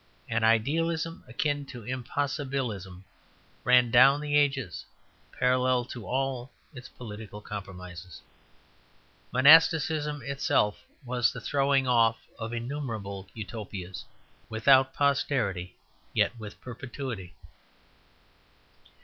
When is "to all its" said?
5.85-6.89